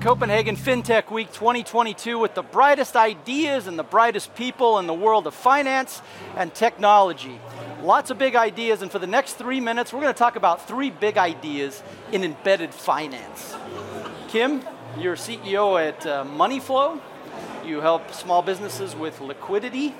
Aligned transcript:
Copenhagen 0.00 0.56
FinTech 0.56 1.10
Week 1.10 1.32
2022 1.32 2.18
with 2.18 2.34
the 2.34 2.42
brightest 2.42 2.96
ideas 2.96 3.66
and 3.66 3.78
the 3.78 3.82
brightest 3.82 4.34
people 4.34 4.78
in 4.78 4.86
the 4.86 4.94
world 4.94 5.26
of 5.26 5.34
finance 5.34 6.02
and 6.36 6.54
technology. 6.54 7.40
Lots 7.82 8.10
of 8.10 8.18
big 8.18 8.36
ideas, 8.36 8.82
and 8.82 8.90
for 8.90 8.98
the 8.98 9.06
next 9.06 9.34
three 9.34 9.60
minutes, 9.60 9.92
we're 9.92 10.00
going 10.00 10.12
to 10.12 10.18
talk 10.18 10.36
about 10.36 10.66
three 10.68 10.90
big 10.90 11.18
ideas 11.18 11.82
in 12.12 12.24
embedded 12.24 12.72
finance. 12.72 13.56
Kim, 14.28 14.62
you're 14.98 15.16
CEO 15.16 15.80
at 15.80 16.06
uh, 16.06 16.24
Moneyflow. 16.24 17.00
You 17.64 17.80
help 17.80 18.12
small 18.12 18.42
businesses 18.42 18.94
with 18.94 19.20
liquidity, 19.20 19.94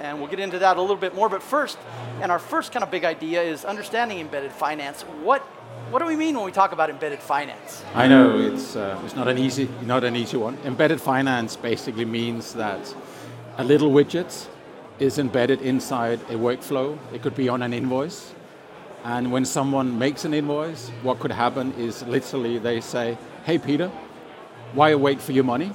and 0.00 0.18
we'll 0.18 0.28
get 0.28 0.40
into 0.40 0.58
that 0.58 0.76
a 0.76 0.80
little 0.80 0.96
bit 0.96 1.14
more. 1.14 1.28
But 1.28 1.42
first, 1.42 1.78
and 2.20 2.32
our 2.32 2.38
first 2.38 2.72
kind 2.72 2.82
of 2.82 2.90
big 2.90 3.04
idea 3.04 3.42
is 3.42 3.64
understanding 3.64 4.18
embedded 4.18 4.52
finance. 4.52 5.02
What 5.02 5.46
what 5.90 6.00
do 6.00 6.06
we 6.06 6.16
mean 6.16 6.34
when 6.34 6.44
we 6.44 6.52
talk 6.52 6.72
about 6.72 6.90
embedded 6.90 7.20
finance? 7.20 7.84
I 7.94 8.08
know 8.08 8.38
it's 8.38 8.74
uh, 8.76 9.00
it's 9.04 9.14
not 9.14 9.28
an 9.28 9.38
easy 9.38 9.68
not 9.82 10.04
an 10.04 10.16
easy 10.16 10.36
one. 10.36 10.58
Embedded 10.64 11.00
finance 11.00 11.56
basically 11.56 12.04
means 12.04 12.54
that 12.54 12.94
a 13.58 13.64
little 13.64 13.90
widget 13.90 14.48
is 14.98 15.18
embedded 15.18 15.62
inside 15.62 16.20
a 16.22 16.34
workflow. 16.34 16.98
It 17.12 17.22
could 17.22 17.36
be 17.36 17.48
on 17.48 17.62
an 17.62 17.72
invoice, 17.72 18.34
and 19.04 19.30
when 19.30 19.44
someone 19.44 19.98
makes 19.98 20.24
an 20.24 20.34
invoice, 20.34 20.88
what 21.02 21.20
could 21.20 21.32
happen 21.32 21.72
is 21.78 22.02
literally 22.02 22.58
they 22.58 22.80
say, 22.80 23.16
"Hey 23.44 23.58
Peter, 23.58 23.90
why 24.74 24.94
wait 24.94 25.20
for 25.20 25.32
your 25.32 25.44
money? 25.44 25.70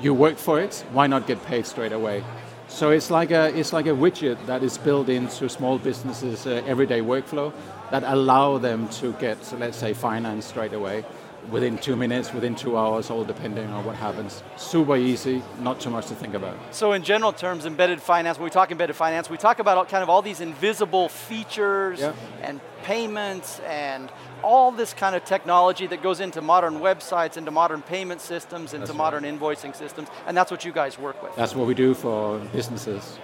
You 0.00 0.12
work 0.12 0.36
for 0.36 0.60
it. 0.60 0.84
Why 0.92 1.06
not 1.06 1.26
get 1.26 1.42
paid 1.46 1.66
straight 1.66 1.92
away?" 1.92 2.22
So 2.68 2.90
it's 2.90 3.10
like 3.10 3.30
a 3.30 3.56
it's 3.58 3.72
like 3.72 3.86
a 3.86 3.94
widget 3.94 4.44
that 4.46 4.62
is 4.62 4.76
built 4.78 5.08
into 5.08 5.48
small 5.48 5.78
businesses' 5.78 6.46
uh, 6.46 6.62
everyday 6.66 7.00
workflow 7.00 7.52
that 7.90 8.02
allow 8.04 8.58
them 8.58 8.88
to 8.88 9.12
get, 9.14 9.38
let's 9.58 9.78
say, 9.78 9.94
finance 9.94 10.46
straight 10.46 10.72
away 10.72 11.04
within 11.50 11.78
two 11.78 11.96
minutes, 11.96 12.32
within 12.32 12.54
two 12.54 12.76
hours, 12.76 13.10
all 13.10 13.24
depending 13.24 13.68
on 13.70 13.84
what 13.84 13.94
happens. 13.96 14.42
Super 14.56 14.96
easy, 14.96 15.42
not 15.60 15.80
too 15.80 15.90
much 15.90 16.06
to 16.06 16.14
think 16.14 16.34
about. 16.34 16.56
So 16.74 16.92
in 16.92 17.02
general 17.02 17.32
terms, 17.32 17.66
embedded 17.66 18.02
finance, 18.02 18.38
when 18.38 18.44
we 18.44 18.50
talk 18.50 18.70
embedded 18.70 18.96
finance, 18.96 19.30
we 19.30 19.36
talk 19.36 19.58
about 19.58 19.88
kind 19.88 20.02
of 20.02 20.10
all 20.10 20.22
these 20.22 20.40
invisible 20.40 21.08
features 21.08 22.00
yeah. 22.00 22.12
and 22.42 22.60
payments 22.82 23.60
and 23.60 24.10
all 24.42 24.70
this 24.70 24.92
kind 24.92 25.16
of 25.16 25.24
technology 25.24 25.86
that 25.86 26.02
goes 26.02 26.20
into 26.20 26.40
modern 26.40 26.74
websites, 26.80 27.36
into 27.36 27.50
modern 27.50 27.82
payment 27.82 28.20
systems, 28.20 28.74
into 28.74 28.86
that's 28.86 28.96
modern 28.96 29.24
right. 29.24 29.38
invoicing 29.38 29.74
systems, 29.74 30.08
and 30.26 30.36
that's 30.36 30.50
what 30.50 30.64
you 30.64 30.72
guys 30.72 30.98
work 30.98 31.22
with. 31.22 31.34
That's 31.36 31.54
what 31.54 31.66
we 31.66 31.74
do 31.74 31.94
for 31.94 32.38
businesses. 32.52 33.18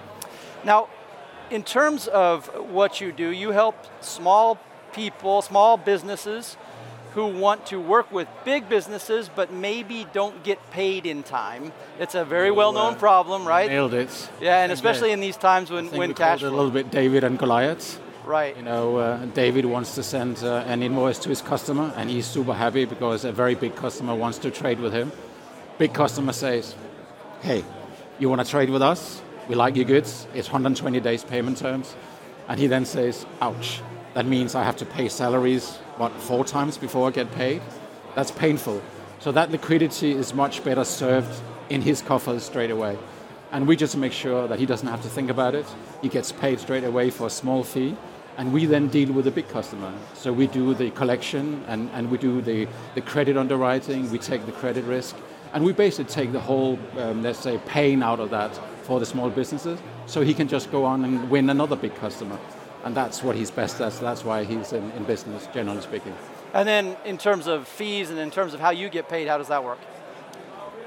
Now, 0.65 0.89
in 1.51 1.63
terms 1.63 2.09
of 2.09 2.47
what 2.71 3.01
you 3.01 3.13
do, 3.13 3.31
you 3.31 3.51
help 3.51 3.77
small 4.01 4.59
people, 4.93 5.43
small 5.43 5.77
businesses 5.77 6.57
who 7.15 7.27
want 7.27 7.67
to 7.67 7.81
work 7.81 8.11
with 8.13 8.29
big 8.45 8.69
businesses 8.69 9.31
but 9.35 9.53
maybe 9.53 10.07
don't 10.13 10.43
get 10.43 10.59
paid 10.71 11.07
in 11.07 11.23
time. 11.23 11.73
It's 11.99 12.15
a 12.15 12.25
very 12.25 12.51
well-known 12.51 12.95
uh, 12.95 12.99
problem, 12.99 13.47
right? 13.47 13.69
Nailed 13.69 13.95
it. 13.95 14.31
Yeah, 14.41 14.63
and 14.63 14.73
especially 14.73 15.13
in 15.13 15.21
these 15.21 15.37
times 15.37 15.71
when, 15.71 15.89
when 15.91 16.15
cash 16.15 16.43
a 16.43 16.51
little 16.51 16.71
bit 16.71 16.91
David 16.91 17.25
and 17.25 17.39
Goliath. 17.39 18.01
Right. 18.25 18.57
You 18.57 18.63
know, 18.63 18.97
uh, 18.99 19.25
David 19.27 19.65
wants 19.65 19.97
to 19.97 20.03
send 20.03 20.45
uh, 20.45 20.63
an 20.67 20.83
invoice 20.83 21.19
to 21.21 21.29
his 21.29 21.43
customer, 21.43 21.93
and 21.97 22.09
he's 22.09 22.25
super 22.27 22.55
happy 22.55 22.85
because 22.85 23.25
a 23.25 23.33
very 23.33 23.57
big 23.57 23.75
customer 23.75 24.15
wants 24.15 24.39
to 24.39 24.51
trade 24.51 24.79
with 24.79 24.93
him. 24.93 25.11
Big 25.77 25.93
customer 25.93 26.33
says, 26.33 26.77
"Hey, 27.41 27.65
you 28.21 28.29
want 28.29 28.41
to 28.41 28.49
trade 28.49 28.71
with 28.71 28.81
us? 28.83 29.21
we 29.49 29.55
like 29.55 29.77
your 29.77 29.85
goods, 29.85 30.27
it's 30.35 30.49
120 30.49 31.01
days 31.01 31.25
payment 31.25 31.59
terms. 31.59 31.95
And 32.49 32.59
he 32.59 32.67
then 32.67 32.85
says, 32.85 33.27
ouch, 33.41 33.81
that 34.15 34.27
means 34.27 34.55
I 34.55 34.63
have 34.65 34.77
to 34.77 34.87
pay 34.87 35.09
salaries, 35.09 35.77
what, 35.97 36.13
four 36.13 36.45
times 36.45 36.77
before 36.77 37.09
I 37.09 37.11
get 37.11 37.31
paid? 37.33 37.63
That's 38.15 38.31
painful. 38.31 38.83
So 39.21 39.33
that 39.33 39.51
liquidity 39.51 40.13
is 40.13 40.35
much 40.35 40.63
better 40.65 40.85
served 40.85 41.41
in 41.71 41.81
his 41.81 42.03
coffers 42.03 42.43
straight 42.43 42.71
away. 42.71 42.99
And 43.53 43.67
we 43.67 43.77
just 43.77 43.97
make 43.97 44.13
sure 44.13 44.49
that 44.49 44.59
he 44.59 44.67
doesn't 44.67 44.89
have 44.89 45.03
to 45.03 45.09
think 45.09 45.31
about 45.31 45.55
it. 45.55 45.67
He 46.03 46.09
gets 46.09 46.33
paid 46.33 46.61
straight 46.61 46.85
away 46.85 47.11
for 47.11 47.27
a 47.27 47.31
small 47.31 47.65
fee. 47.65 47.97
And 48.37 48.53
we 48.53 48.65
then 48.65 48.89
deal 48.89 49.13
with 49.13 49.27
the 49.27 49.31
big 49.31 49.49
customer. 49.49 49.93
So 50.15 50.33
we 50.33 50.47
do 50.47 50.75
the 50.75 50.91
collection 50.91 51.63
and, 51.69 51.91
and 51.93 52.11
we 52.11 52.19
do 52.19 52.41
the, 52.41 52.67
the 52.95 53.03
credit 53.03 53.37
underwriting, 53.37 54.11
we 54.11 54.19
take 54.19 54.47
the 54.47 54.53
credit 54.53 54.85
risk, 54.87 55.17
and 55.53 55.65
we 55.65 55.73
basically 55.73 56.13
take 56.13 56.33
the 56.33 56.41
whole, 56.41 56.79
um, 56.97 57.23
let's 57.23 57.39
say, 57.39 57.59
pain 57.67 58.03
out 58.03 58.21
of 58.21 58.31
that 58.31 58.59
for 58.85 58.99
the 58.99 59.07
small 59.07 59.29
businesses, 59.29 59.79
so 60.07 60.23
he 60.23 60.33
can 60.33 60.49
just 60.49 60.73
go 60.73 60.85
on 60.85 61.05
and 61.05 61.31
win 61.31 61.51
another 61.51 61.77
big 61.77 61.95
customer. 61.97 62.39
And 62.85 62.95
that's 62.95 63.23
what 63.23 63.37
he's 63.37 63.51
best 63.51 63.81
at, 63.81 63.93
so 63.93 64.05
that's 64.05 64.25
why 64.25 64.45
he's 64.45 64.73
in, 64.73 64.91
in 64.93 65.05
business, 65.05 65.49
generally 65.55 65.81
speaking. 65.81 66.15
And 66.53 66.69
then 66.69 66.97
in 67.05 67.17
terms 67.17 67.47
of 67.47 67.69
fees 67.69 68.11
and 68.11 68.19
in 68.19 68.31
terms 68.31 68.55
of 68.55 68.61
how 68.61 68.71
you 68.71 68.89
get 68.89 69.09
paid, 69.09 69.29
how 69.29 69.39
does 69.39 69.49
that 69.49 69.63
work? 69.63 69.79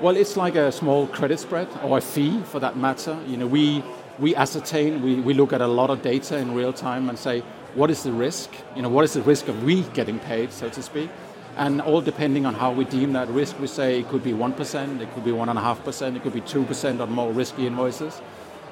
Well, 0.02 0.18
it's 0.18 0.36
like 0.36 0.56
a 0.56 0.72
small 0.72 1.08
credit 1.08 1.40
spread 1.40 1.70
or 1.82 1.98
a 1.98 2.02
fee 2.02 2.42
for 2.44 2.60
that 2.60 2.76
matter. 2.76 3.18
You 3.26 3.38
know, 3.38 3.48
we, 3.48 3.82
we 4.20 4.36
ascertain, 4.36 5.02
we, 5.02 5.22
we 5.22 5.34
look 5.34 5.54
at 5.54 5.62
a 5.62 5.68
lot 5.68 5.90
of 5.90 6.02
data 6.02 6.38
in 6.38 6.54
real 6.54 6.74
time 6.74 7.08
and 7.08 7.18
say, 7.18 7.44
what 7.76 7.90
is 7.90 8.04
the 8.04 8.12
risk? 8.12 8.52
You 8.76 8.82
know, 8.82 8.90
what 8.90 9.06
is 9.06 9.14
the 9.14 9.22
risk 9.22 9.48
of 9.48 9.64
we 9.64 9.82
getting 9.94 10.20
paid, 10.20 10.52
so 10.52 10.70
to 10.70 10.82
speak? 10.82 11.10
And 11.58 11.82
all 11.82 12.02
depending 12.02 12.46
on 12.46 12.54
how 12.54 12.72
we 12.72 12.84
deem 12.84 13.14
that 13.14 13.30
risk, 13.30 13.58
we 13.60 13.68
say 13.68 14.00
it 14.02 14.10
could 14.10 14.24
be 14.24 14.34
1%, 14.34 15.02
it 15.02 15.14
could 15.14 15.24
be 15.24 15.32
1.5%, 15.32 16.16
it 16.16 16.22
could 16.22 16.34
be 16.34 16.42
2% 16.42 17.00
on 17.00 17.12
more 17.12 17.32
risky 17.32 17.66
invoices. 17.66 18.22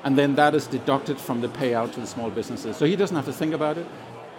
And 0.03 0.17
then 0.17 0.35
that 0.35 0.53
is 0.53 0.67
deducted 0.67 1.17
from 1.17 1.41
the 1.41 1.47
payout 1.47 1.93
to 1.93 2.01
the 2.01 2.07
small 2.07 2.29
businesses. 2.29 2.75
So 2.75 2.85
he 2.85 2.95
doesn't 2.95 3.15
have 3.15 3.25
to 3.25 3.33
think 3.33 3.53
about 3.53 3.77
it. 3.77 3.85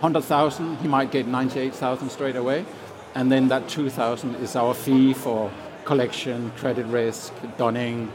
100,000, 0.01 0.77
he 0.79 0.89
might 0.89 1.11
get 1.11 1.27
98,000 1.27 2.11
straight 2.11 2.37
away. 2.37 2.67
And 3.15 3.31
then 3.31 3.49
that 3.49 3.69
2,000 3.69 4.35
is 4.37 4.57
our 4.57 4.75
fee 4.75 5.15
for 5.15 5.51
collection, 5.85 6.51
credit 6.57 6.87
risk, 6.87 7.33
dunning, 7.57 8.13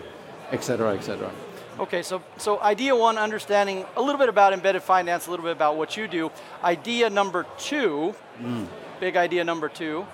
etc., 0.51 0.93
etc. 0.95 1.31
Okay, 1.79 2.01
so, 2.01 2.21
so 2.37 2.59
idea 2.61 2.95
one, 2.95 3.17
understanding 3.17 3.85
a 3.95 4.01
little 4.01 4.19
bit 4.19 4.27
about 4.27 4.51
embedded 4.51 4.83
finance, 4.83 5.27
a 5.27 5.31
little 5.31 5.45
bit 5.45 5.53
about 5.53 5.77
what 5.77 5.95
you 5.95 6.07
do. 6.07 6.29
Idea 6.61 7.09
number 7.09 7.45
two, 7.57 8.13
mm. 8.41 8.67
big 8.99 9.15
idea 9.15 9.43
number 9.43 9.69
two, 9.69 10.05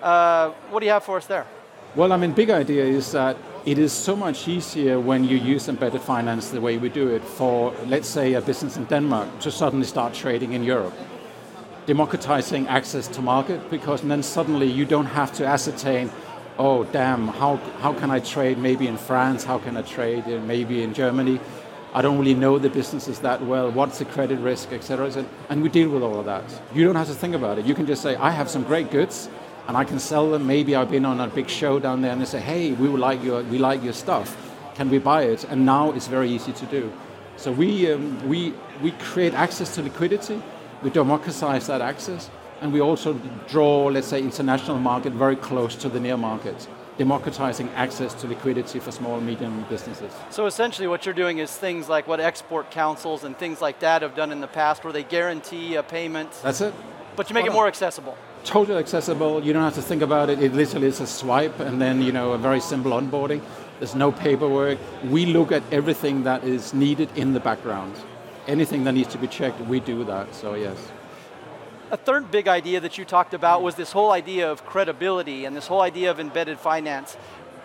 uh, 0.00 0.50
what 0.70 0.80
do 0.80 0.86
you 0.86 0.92
have 0.92 1.02
for 1.02 1.16
us 1.16 1.26
there? 1.26 1.44
Well, 1.96 2.12
I 2.12 2.16
mean, 2.16 2.32
big 2.32 2.50
idea 2.50 2.84
is 2.84 3.10
that 3.12 3.36
it 3.70 3.78
is 3.78 3.92
so 3.92 4.16
much 4.16 4.48
easier 4.48 4.98
when 4.98 5.24
you 5.24 5.36
use 5.36 5.68
embedded 5.68 6.00
finance 6.00 6.48
the 6.48 6.58
way 6.58 6.78
we 6.78 6.88
do 6.88 7.08
it 7.08 7.22
for, 7.22 7.74
let's 7.84 8.08
say, 8.08 8.32
a 8.32 8.40
business 8.40 8.78
in 8.78 8.84
Denmark 8.86 9.40
to 9.40 9.50
suddenly 9.50 9.84
start 9.84 10.14
trading 10.14 10.54
in 10.54 10.64
Europe. 10.64 10.94
Democratizing 11.84 12.66
access 12.68 13.08
to 13.08 13.20
market 13.20 13.68
because 13.68 14.00
then 14.00 14.22
suddenly 14.22 14.66
you 14.66 14.86
don't 14.86 15.04
have 15.04 15.34
to 15.34 15.44
ascertain, 15.44 16.10
oh, 16.58 16.84
damn, 16.84 17.28
how, 17.28 17.56
how 17.82 17.92
can 17.92 18.10
I 18.10 18.20
trade 18.20 18.56
maybe 18.56 18.86
in 18.86 18.96
France? 18.96 19.44
How 19.44 19.58
can 19.58 19.76
I 19.76 19.82
trade 19.82 20.26
in, 20.26 20.46
maybe 20.46 20.82
in 20.82 20.94
Germany? 20.94 21.38
I 21.92 22.00
don't 22.00 22.18
really 22.18 22.32
know 22.32 22.58
the 22.58 22.70
businesses 22.70 23.18
that 23.18 23.42
well. 23.44 23.70
What's 23.70 23.98
the 23.98 24.06
credit 24.06 24.38
risk, 24.38 24.72
etc. 24.72 25.26
And 25.50 25.62
we 25.62 25.68
deal 25.68 25.90
with 25.90 26.02
all 26.02 26.18
of 26.18 26.24
that. 26.24 26.44
You 26.74 26.84
don't 26.84 26.96
have 26.96 27.08
to 27.08 27.14
think 27.14 27.34
about 27.34 27.58
it. 27.58 27.66
You 27.66 27.74
can 27.74 27.84
just 27.84 28.00
say, 28.00 28.16
I 28.16 28.30
have 28.30 28.48
some 28.48 28.64
great 28.64 28.90
goods 28.90 29.28
and 29.68 29.76
I 29.76 29.84
can 29.84 29.98
sell 29.98 30.30
them. 30.30 30.46
Maybe 30.46 30.74
I've 30.74 30.90
been 30.90 31.04
on 31.04 31.20
a 31.20 31.28
big 31.28 31.48
show 31.48 31.78
down 31.78 32.00
there 32.00 32.10
and 32.10 32.20
they 32.20 32.24
say, 32.24 32.40
hey, 32.40 32.72
we 32.72 32.88
like 32.88 33.22
your, 33.22 33.42
we 33.44 33.58
like 33.58 33.84
your 33.84 33.92
stuff. 33.92 34.34
Can 34.74 34.88
we 34.88 34.98
buy 34.98 35.24
it? 35.24 35.44
And 35.44 35.66
now 35.66 35.92
it's 35.92 36.08
very 36.08 36.30
easy 36.30 36.52
to 36.52 36.66
do. 36.66 36.90
So 37.36 37.52
we, 37.52 37.92
um, 37.92 38.26
we, 38.28 38.54
we 38.82 38.92
create 38.92 39.34
access 39.34 39.74
to 39.74 39.82
liquidity, 39.82 40.42
we 40.82 40.90
democratize 40.90 41.66
that 41.68 41.82
access, 41.82 42.30
and 42.60 42.72
we 42.72 42.80
also 42.80 43.12
draw, 43.46 43.86
let's 43.86 44.08
say, 44.08 44.20
international 44.20 44.78
market 44.78 45.12
very 45.12 45.36
close 45.36 45.76
to 45.76 45.88
the 45.88 46.00
near 46.00 46.16
market, 46.16 46.66
democratizing 46.96 47.68
access 47.70 48.14
to 48.14 48.26
liquidity 48.26 48.80
for 48.80 48.90
small 48.90 49.18
and 49.18 49.26
medium 49.26 49.64
businesses. 49.68 50.12
So 50.30 50.46
essentially 50.46 50.88
what 50.88 51.04
you're 51.04 51.14
doing 51.14 51.38
is 51.38 51.54
things 51.54 51.88
like 51.88 52.08
what 52.08 52.20
export 52.20 52.70
councils 52.70 53.22
and 53.22 53.36
things 53.38 53.60
like 53.60 53.80
that 53.80 54.02
have 54.02 54.16
done 54.16 54.32
in 54.32 54.40
the 54.40 54.48
past 54.48 54.82
where 54.82 54.92
they 54.92 55.04
guarantee 55.04 55.76
a 55.76 55.82
payment. 55.82 56.32
That's 56.42 56.62
it. 56.62 56.74
But 57.14 57.28
you 57.28 57.34
make 57.34 57.46
it 57.46 57.52
more 57.52 57.68
accessible 57.68 58.16
totally 58.44 58.78
accessible. 58.78 59.44
You 59.44 59.52
don't 59.52 59.62
have 59.62 59.74
to 59.74 59.82
think 59.82 60.02
about 60.02 60.30
it. 60.30 60.42
It 60.42 60.54
literally 60.54 60.88
is 60.88 61.00
a 61.00 61.06
swipe 61.06 61.58
and 61.60 61.80
then 61.80 62.02
you 62.02 62.12
know 62.12 62.32
a 62.32 62.38
very 62.38 62.60
simple 62.60 62.92
onboarding. 62.92 63.42
There's 63.78 63.94
no 63.94 64.10
paperwork. 64.10 64.78
We 65.04 65.26
look 65.26 65.52
at 65.52 65.62
everything 65.70 66.24
that 66.24 66.44
is 66.44 66.74
needed 66.74 67.08
in 67.16 67.32
the 67.32 67.40
background. 67.40 67.94
Anything 68.46 68.84
that 68.84 68.92
needs 68.92 69.08
to 69.12 69.18
be 69.18 69.28
checked, 69.28 69.60
we 69.62 69.78
do 69.80 70.04
that. 70.04 70.34
So 70.34 70.54
yes. 70.54 70.76
A 71.90 71.96
third 71.96 72.30
big 72.30 72.48
idea 72.48 72.80
that 72.80 72.98
you 72.98 73.04
talked 73.04 73.34
about 73.34 73.62
was 73.62 73.74
this 73.76 73.92
whole 73.92 74.10
idea 74.10 74.50
of 74.50 74.64
credibility 74.66 75.44
and 75.44 75.56
this 75.56 75.66
whole 75.66 75.80
idea 75.80 76.10
of 76.10 76.20
embedded 76.20 76.58
finance. 76.58 77.14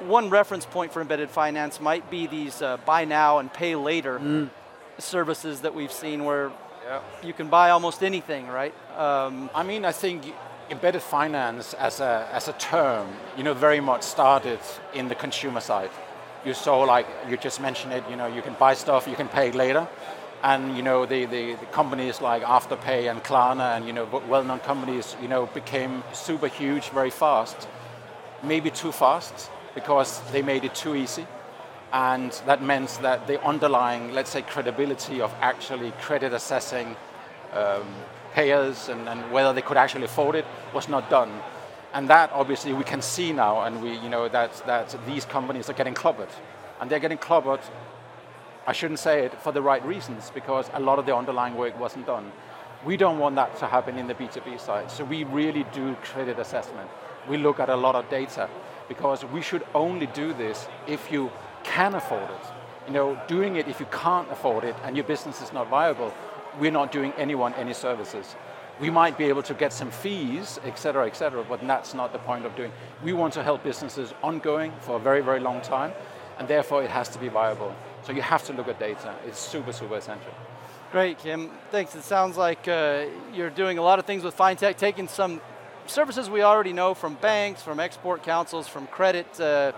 One 0.06 0.30
reference 0.30 0.66
point 0.66 0.94
for 0.94 1.02
embedded 1.02 1.30
finance 1.30 1.82
might 1.82 2.10
be 2.10 2.28
these 2.28 2.62
uh, 2.62 2.78
buy 2.86 3.06
now 3.06 3.40
and 3.40 3.52
pay 3.52 3.76
later 3.76 4.20
mm. 4.20 4.50
services 4.98 5.62
that 5.62 5.74
we've 5.74 5.92
seen 5.92 6.24
where 6.24 6.52
yeah. 6.86 7.02
you 7.24 7.34
can 7.34 7.50
buy 7.50 7.72
almost 7.72 8.04
anything, 8.04 8.48
right? 8.48 8.74
Um, 8.98 9.50
I 9.54 9.64
mean, 9.64 9.84
I 9.84 9.92
think 9.92 10.34
embedded 10.70 11.02
finance 11.02 11.74
as 11.76 12.00
a, 12.00 12.28
as 12.32 12.48
a 12.48 12.54
term, 12.54 13.08
you 13.38 13.44
know, 13.44 13.54
very 13.54 13.80
much 13.80 14.04
started 14.04 14.60
in 14.94 15.08
the 15.08 15.16
consumer 15.16 15.60
side. 15.60 15.90
You 16.46 16.54
saw, 16.54 16.82
like 16.82 17.08
you 17.30 17.38
just 17.38 17.62
mentioned 17.62 17.94
it, 17.94 18.04
you 18.10 18.16
know, 18.16 18.28
you 18.28 18.42
can 18.42 18.56
buy 18.60 18.74
stuff, 18.74 19.08
you 19.08 19.16
can 19.16 19.28
pay 19.28 19.52
later. 19.52 19.88
And, 20.44 20.76
you 20.76 20.84
know, 20.84 21.06
the, 21.06 21.26
the, 21.26 21.54
the 21.56 21.66
companies 21.68 22.20
like 22.20 22.44
Afterpay 22.44 23.10
and 23.10 23.24
Klarna 23.24 23.78
and, 23.78 23.88
you 23.88 23.94
know, 23.94 24.06
well-known 24.28 24.60
companies, 24.60 25.16
you 25.22 25.30
know, 25.30 25.46
became 25.48 26.04
super 26.12 26.48
huge 26.48 26.90
very 26.90 27.12
fast. 27.12 27.68
maybe 28.44 28.70
too 28.70 28.92
fast 28.92 29.50
because 29.74 30.22
they 30.32 30.42
made 30.42 30.64
it 30.64 30.76
too 30.76 30.96
easy. 30.96 31.26
And 31.92 32.32
that 32.46 32.62
meant 32.62 33.00
that 33.02 33.28
the 33.28 33.42
underlying, 33.44 34.14
let's 34.14 34.32
say, 34.32 34.42
credibility 34.42 35.22
of 35.22 35.34
actually 35.42 35.92
credit 36.02 36.34
assessing 36.34 36.96
um, 37.54 37.88
payers 38.34 38.90
and, 38.90 39.08
and 39.08 39.32
whether 39.32 39.54
they 39.54 39.62
could 39.62 39.78
actually 39.78 40.06
afford 40.06 40.36
it 40.36 40.46
was 40.74 40.90
not 40.90 41.10
done. 41.10 41.32
And 41.94 42.10
that 42.10 42.32
obviously 42.34 42.74
we 42.74 42.84
can 42.84 43.02
see 43.02 43.32
now, 43.32 43.62
and 43.62 43.82
we, 43.82 43.98
you 44.00 44.10
know, 44.10 44.28
that, 44.28 44.52
that 44.66 44.96
these 45.06 45.26
companies 45.26 45.70
are 45.70 45.74
getting 45.74 45.94
clobbered. 45.94 46.30
And 46.82 46.90
they're 46.90 47.00
getting 47.00 47.20
clobbered, 47.20 47.62
I 48.66 48.74
shouldn't 48.74 49.00
say 49.00 49.26
it, 49.26 49.40
for 49.42 49.52
the 49.52 49.62
right 49.62 49.86
reasons, 49.86 50.32
because 50.34 50.70
a 50.74 50.80
lot 50.80 50.98
of 50.98 51.06
the 51.06 51.16
underlying 51.16 51.56
work 51.56 51.80
wasn't 51.80 52.08
done. 52.08 52.32
We 52.84 52.98
don't 52.98 53.20
want 53.20 53.36
that 53.36 53.56
to 53.58 53.68
happen 53.68 53.98
in 53.98 54.08
the 54.08 54.16
B2B 54.16 54.60
side. 54.60 54.90
So 54.90 55.06
we 55.06 55.24
really 55.24 55.66
do 55.72 55.96
credit 56.04 56.40
assessment. 56.40 56.90
We 57.30 57.38
look 57.38 57.60
at 57.60 57.70
a 57.70 57.76
lot 57.76 57.96
of 57.96 58.10
data, 58.10 58.50
because 58.88 59.24
we 59.26 59.42
should 59.42 59.64
only 59.76 60.08
do 60.08 60.34
this 60.34 60.68
if 60.88 61.12
you 61.12 61.32
can 61.64 61.94
afford 61.94 62.30
it. 62.30 62.63
You 62.88 62.94
know, 62.94 63.22
doing 63.28 63.56
it 63.56 63.68
if 63.68 63.80
you 63.80 63.88
can't 63.92 64.30
afford 64.32 64.64
it 64.64 64.76
and 64.84 64.96
your 64.96 65.06
business 65.06 65.42
is 65.42 65.54
not 65.54 65.70
viable, 65.70 66.14
we're 66.60 66.72
not 66.72 66.92
doing 66.92 67.14
anyone 67.18 67.54
any 67.54 67.74
services. 67.74 68.36
We 68.80 68.90
might 68.90 69.18
be 69.18 69.26
able 69.26 69.44
to 69.44 69.54
get 69.54 69.72
some 69.72 69.92
fees, 69.92 70.60
et 70.66 70.78
cetera, 70.78 71.06
et 71.06 71.16
cetera, 71.16 71.44
but 71.44 71.66
that's 71.66 71.94
not 71.94 72.12
the 72.12 72.20
point 72.20 72.46
of 72.46 72.56
doing. 72.56 72.72
We 73.04 73.14
want 73.14 73.34
to 73.36 73.44
help 73.44 73.64
businesses 73.64 74.14
ongoing 74.22 74.74
for 74.80 74.96
a 74.96 75.00
very, 75.00 75.22
very 75.22 75.40
long 75.40 75.62
time, 75.62 75.94
and 76.40 76.48
therefore 76.48 76.84
it 76.84 76.90
has 76.90 77.08
to 77.10 77.20
be 77.20 77.30
viable. 77.30 77.74
So 78.04 78.12
you 78.12 78.22
have 78.22 78.44
to 78.46 78.54
look 78.54 78.68
at 78.68 78.80
data. 78.80 79.14
It's 79.28 79.40
super, 79.40 79.72
super 79.72 79.96
essential. 79.96 80.32
Great, 80.92 81.20
Kim. 81.20 81.52
Thanks. 81.72 81.96
It 81.96 82.04
sounds 82.04 82.36
like 82.36 82.68
uh, 82.68 83.06
you're 83.34 83.50
doing 83.50 83.78
a 83.78 83.82
lot 83.82 84.00
of 84.00 84.06
things 84.06 84.24
with 84.24 84.36
FinTech, 84.36 84.78
taking 84.78 85.08
some 85.08 85.40
services 85.88 86.30
we 86.30 86.42
already 86.42 86.74
know 86.74 86.94
from 86.94 87.16
banks, 87.16 87.62
from 87.62 87.80
export 87.80 88.24
councils, 88.24 88.68
from 88.68 88.88
credit 88.88 89.28
uh, 89.40 89.72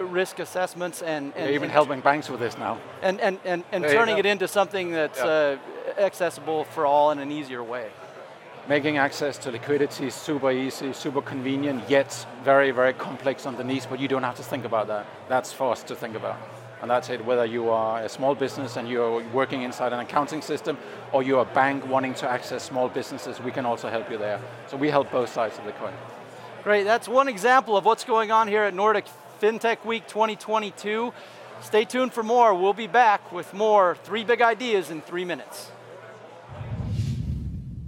risk 0.00 0.38
assessments, 0.38 1.02
and, 1.02 1.32
and 1.36 1.50
even 1.50 1.64
and 1.64 1.72
helping 1.72 2.00
banks 2.00 2.28
with 2.28 2.40
this 2.40 2.56
now, 2.58 2.78
and 3.02 3.20
and 3.20 3.38
and, 3.44 3.64
and 3.72 3.84
turning 3.84 4.18
it 4.18 4.26
into 4.26 4.48
something 4.48 4.90
that's 4.92 5.18
yeah. 5.18 5.56
uh, 5.96 6.00
accessible 6.00 6.64
for 6.64 6.86
all 6.86 7.10
in 7.10 7.18
an 7.18 7.30
easier 7.30 7.62
way. 7.62 7.88
Making 8.68 8.98
access 8.98 9.38
to 9.38 9.50
liquidity 9.50 10.10
super 10.10 10.50
easy, 10.50 10.92
super 10.92 11.22
convenient, 11.22 11.88
yet 11.88 12.26
very 12.44 12.70
very 12.70 12.92
complex 12.92 13.46
underneath. 13.46 13.88
But 13.88 14.00
you 14.00 14.08
don't 14.08 14.22
have 14.22 14.36
to 14.36 14.42
think 14.42 14.64
about 14.64 14.86
that. 14.88 15.06
That's 15.28 15.52
for 15.52 15.72
us 15.72 15.82
to 15.84 15.94
think 15.94 16.14
about. 16.14 16.38
And 16.82 16.90
that's 16.90 17.10
it, 17.10 17.24
whether 17.24 17.44
you 17.44 17.68
are 17.68 18.02
a 18.02 18.08
small 18.08 18.34
business 18.34 18.76
and 18.76 18.88
you're 18.88 19.22
working 19.28 19.62
inside 19.62 19.92
an 19.92 20.00
accounting 20.00 20.40
system, 20.40 20.78
or 21.12 21.22
you're 21.22 21.42
a 21.42 21.54
bank 21.54 21.86
wanting 21.86 22.14
to 22.14 22.28
access 22.28 22.62
small 22.62 22.88
businesses, 22.88 23.40
we 23.40 23.50
can 23.50 23.66
also 23.66 23.90
help 23.90 24.10
you 24.10 24.16
there. 24.16 24.40
So 24.68 24.76
we 24.76 24.88
help 24.88 25.10
both 25.10 25.30
sides 25.30 25.58
of 25.58 25.64
the 25.64 25.72
coin. 25.72 25.92
Great, 26.64 26.84
that's 26.84 27.08
one 27.08 27.28
example 27.28 27.76
of 27.76 27.84
what's 27.84 28.04
going 28.04 28.30
on 28.30 28.48
here 28.48 28.64
at 28.64 28.74
Nordic 28.74 29.06
FinTech 29.40 29.84
Week 29.84 30.06
2022. 30.06 31.12
Stay 31.62 31.84
tuned 31.84 32.12
for 32.12 32.22
more. 32.22 32.54
We'll 32.54 32.72
be 32.72 32.86
back 32.86 33.32
with 33.32 33.52
more 33.52 33.96
three 34.04 34.24
big 34.24 34.40
ideas 34.40 34.90
in 34.90 35.02
three 35.02 35.24
minutes. 35.24 35.70